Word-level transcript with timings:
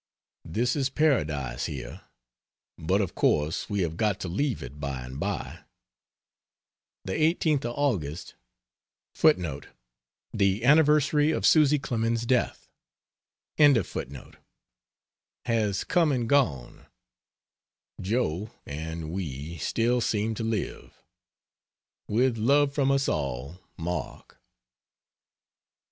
This 0.45 0.75
is 0.75 0.89
paradise, 0.89 1.67
here 1.67 2.01
but 2.75 3.01
of 3.01 3.13
course 3.13 3.69
we 3.69 3.81
have 3.81 3.97
got 3.97 4.19
to 4.21 4.27
leave 4.27 4.63
it 4.63 4.79
by 4.79 5.01
and 5.05 5.19
by. 5.19 5.59
The 7.05 7.13
18th 7.13 7.65
of 7.65 7.75
August 7.77 8.33
[Anniversary 10.35 11.29
of 11.29 11.45
Susy 11.45 11.77
Clemens's 11.77 12.25
death.] 12.25 12.67
has 15.45 15.83
come 15.83 16.11
and 16.11 16.27
gone, 16.27 16.87
Joe 18.01 18.49
and 18.65 19.11
we 19.11 19.57
still 19.59 20.01
seem 20.01 20.33
to 20.33 20.43
live. 20.43 21.03
With 22.07 22.39
love 22.39 22.73
from 22.73 22.89
us 22.89 23.07
all. 23.07 23.59
MARK. 23.77 24.41